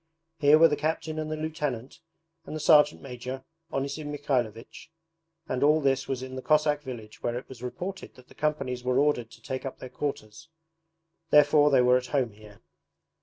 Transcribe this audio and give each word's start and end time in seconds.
Here 0.39 0.57
were 0.57 0.67
the 0.67 0.75
captain 0.75 1.19
and 1.19 1.31
the 1.31 1.37
lieutenant 1.37 1.99
and 2.47 2.55
the 2.55 2.59
sergeant 2.59 3.03
major, 3.03 3.43
Onisim 3.71 4.11
Mikhaylovich, 4.11 4.89
and 5.47 5.61
all 5.61 5.79
this 5.79 6.07
was 6.07 6.23
in 6.23 6.35
the 6.35 6.41
Cossack 6.41 6.81
village 6.81 7.21
where 7.21 7.37
it 7.37 7.47
was 7.47 7.61
reported 7.61 8.15
that 8.15 8.27
the 8.27 8.33
companies 8.33 8.83
were 8.83 8.97
ordered 8.97 9.29
to 9.29 9.43
take 9.43 9.63
up 9.63 9.77
their 9.77 9.89
quarters: 9.89 10.49
therefore 11.29 11.69
they 11.69 11.81
were 11.83 11.97
at 11.97 12.07
home 12.07 12.31
here. 12.31 12.61